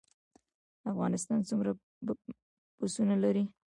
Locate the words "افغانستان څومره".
0.91-1.71